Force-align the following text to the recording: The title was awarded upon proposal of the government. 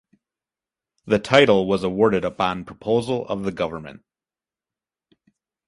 The 1.05 1.19
title 1.19 1.67
was 1.67 1.83
awarded 1.83 2.25
upon 2.25 2.65
proposal 2.65 3.23
of 3.27 3.43
the 3.43 3.51
government. 3.51 4.03